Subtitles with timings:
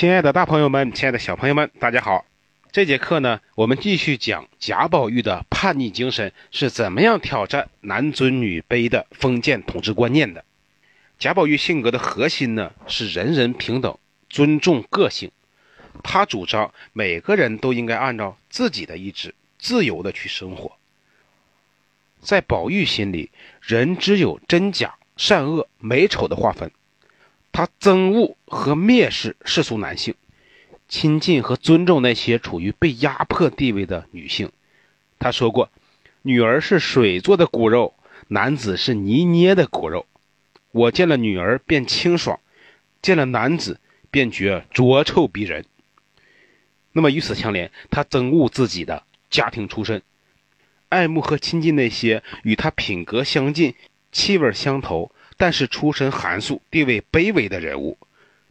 [0.00, 2.24] 亲爱的大朋友们，亲爱的小朋友们，大家好！
[2.72, 10.42] 这节课呢，我们继续讲贾宝玉的叛逆精神是怎么样挑战男尊女卑的封建统治观念的。
[11.18, 13.98] 贾宝玉性格的核心呢，是人人平等，
[14.30, 15.30] 尊重个性。
[16.02, 20.72] 他主张每个人都应该按照自己的意志自由的去生活。
[22.22, 23.30] 在宝玉心里，
[23.60, 26.70] 人只有真假、善恶、美丑的划分。
[27.52, 30.14] 他憎恶和蔑视世俗男性，
[30.88, 34.50] 亲近和尊重那些处于被压迫地位的女性。
[35.18, 35.70] 他说过
[36.22, 37.94] ：“女儿是水做的骨肉，
[38.28, 40.06] 男子是泥捏的骨肉。
[40.70, 42.38] 我见了女儿便清爽，
[43.02, 43.80] 见了男子
[44.10, 45.64] 便觉浊臭逼人。”
[46.92, 50.02] 那么与此相连，他憎恶自己的家庭出身，
[50.88, 53.74] 爱慕和亲近那些与他品格相近、
[54.12, 55.12] 气味相投。
[55.40, 57.96] 但是出身寒素、地位卑微的人物，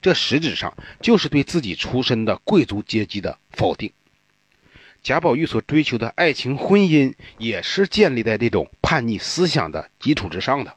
[0.00, 3.90] 这实质上就是对自己出身的贵族阶级的否定。
[5.02, 10.76] 贾宝玉所追求的爱情婚姻，也是建立在这种叛逆思想的基础之上的。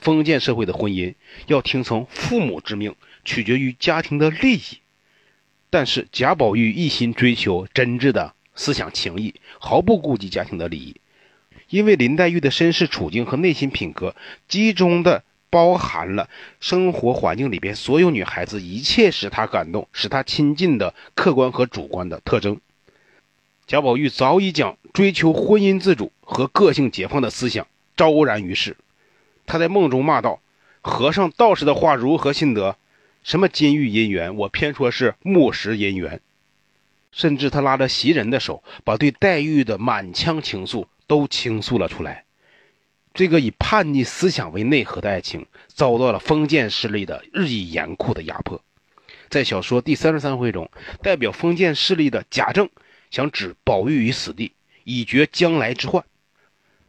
[0.00, 1.16] 封建社会的婚姻
[1.48, 2.94] 要听从父母之命，
[3.24, 4.78] 取决于家庭的利益。
[5.70, 11.00] 但是贾宝玉一心追求真挚的思想情谊，毫不顾及家庭的利益，
[11.68, 14.14] 因为林黛玉的身世处境和内心品格
[14.46, 15.24] 集中的。
[15.52, 22.58] 包含了生活环境里边所有女孩子一切使她感动、使她亲近的客观和主观的特征。
[23.66, 28.78] 贾宝玉早已将追求婚姻自主和个性解放的思想昭然于世。
[29.44, 30.40] 他在梦中骂道
[30.80, 32.76] ：“和尚道士的话如何信得？
[33.22, 36.22] 什么金玉姻缘，我偏说是木石姻缘。”
[37.12, 42.24] 甚至他拉着袭人的手，把对黛玉的满腔情愫都倾诉了出来。
[43.14, 48.62] 这个以叛逆思想为内核的爱情，遭到了封建势力的日益严酷的压迫。
[49.28, 50.70] 在小说第三十三回中，
[51.02, 52.68] 代表封建势力的贾政
[53.10, 54.52] 想置宝玉于死地，
[54.84, 56.04] 以绝将来之患。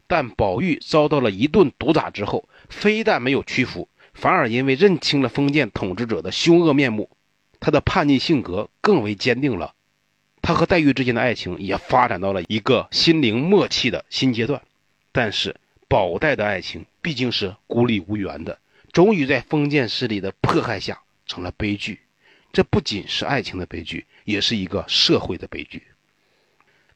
[0.06, 7.10] 但宝玉遭到了一顿毒打之后，非但没有屈服，反而因为认清了封建统治者的凶恶面目，
[7.60, 9.74] 他的叛逆性格更为坚定了。
[10.42, 14.60] 他和黛玉之间的爱情也发展到了一个心灵默契的新阶段。
[15.10, 15.56] 但是，
[15.88, 18.58] 宝黛的爱情毕竟是孤立无援的，
[18.92, 22.00] 终于在封建势力的迫害下成了悲剧。
[22.52, 25.82] 这不仅是爱情的悲剧，也是一个社会的悲剧。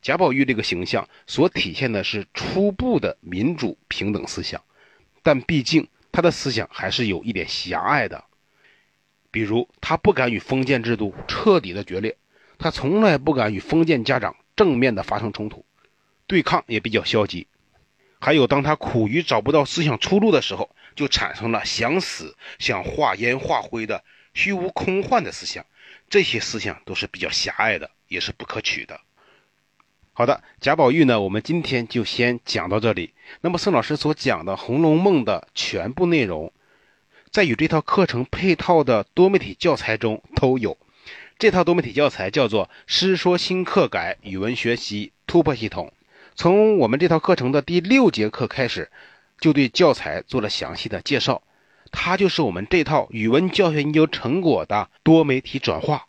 [0.01, 4.63] 贾宝玉这个形象所体现的是初步的民主平等思想，
[5.23, 8.25] 但毕竟他的思想还是有一点狭隘的。
[9.31, 12.17] 比如，他不敢与封建制度彻底的决裂，
[12.59, 15.65] 他从来不敢与封建家长正面的发生冲突，
[16.27, 17.49] 对抗也比较消极。
[18.21, 24.03] 还有，当他苦于找不到思想出路的时候，就产生了想死、想化烟化灰的
[24.35, 25.65] 虚无空幻的思想。
[26.11, 29.01] 这些思想都是比较狭隘的，也是不可取的。
[30.13, 33.15] 好的，贾宝玉呢，我们今天就先讲到这里。
[33.43, 36.53] 那么，宋老师所讲的《红楼梦》的全部内容，
[37.31, 40.77] 在与这套课程配套的多媒体教材中都有。
[41.39, 45.87] 这套多媒体教材叫做《师说新课改语文学习突破系统》。
[46.41, 48.93] 从我们这套课程的第六节课开始，
[49.41, 51.43] 就对教材做了详细的介绍。
[51.91, 56.07] 它就是我们这套语文教学研究成果的多媒体转化。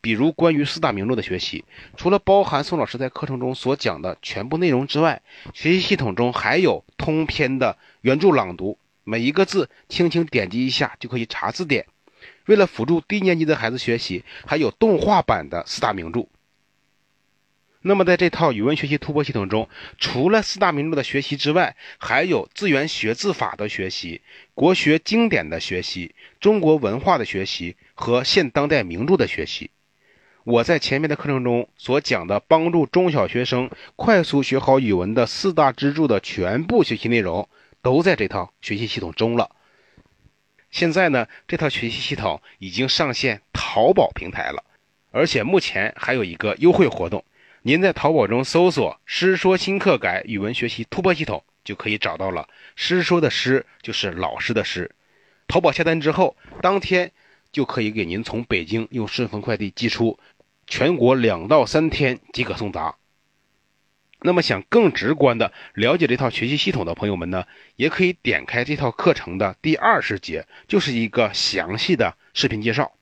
[0.00, 1.66] 比如关于四大名著的学习，
[1.98, 5.20] 除了包含宋老师在课程中所讲的全部内容之外，
[5.52, 11.84] 学习系统中还有通篇的原著朗读，每一个字轻轻点击一下就可以查字典。
[12.46, 16.26] 为了辅助低年级的孩子学习，还有动画版的四大名著。
[17.82, 24.20] 那么，在这套语文学习突破系统中，除了四大名著的学习之外，还有字源学字法的学习、
[24.52, 29.70] 国学经典的学习、中国文化的学习和现当代名著的学习。
[30.44, 37.48] 我在前面的课程中所讲的帮助中小学生快速学好语文的四大支柱的全部学习内容，
[37.80, 39.50] 都在这套学习系统中了。
[40.70, 44.62] 现在呢，这套学习系统已经上线淘宝平台了，
[45.10, 47.24] 而且目前还有一个优惠活动。
[47.62, 52.48] 您在淘宝中搜索“师说新课改语文学习突破系统”，就可以找到了。
[52.74, 54.90] 师说的师就是老师的师。
[55.46, 57.12] 淘宝下单之后，当天
[57.52, 60.18] 就可以给您从北京用顺丰快递寄出，
[60.66, 62.96] 全国两到三天即可送达。
[64.22, 67.46] 那么，想更直观的了解这套学习系统的朋友们呢，
[67.76, 72.92] 也可以点开这套课程的第二十节，就是一个详细的视频介绍。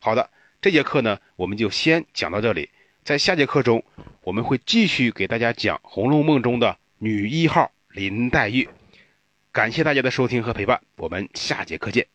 [0.00, 0.28] 好的，
[0.60, 2.70] 这节课呢，我们就先讲到这里。
[3.04, 3.82] 在下节课中，
[4.22, 8.68] 我们会继续给大家讲《红楼梦》中的女一号林黛玉。
[9.50, 12.06] 感谢大家的收听和陪伴，我们下节课见。